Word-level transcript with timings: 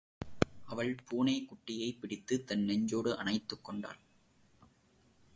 அவள் 0.65 0.95
பூனைக்குட்டியைப் 1.11 1.99
பிடித்துத், 1.99 2.47
தன் 2.47 2.63
நெஞ்சோடு 2.63 3.17
அனைத்துக் 3.17 3.63
கொண்டாள். 3.63 3.99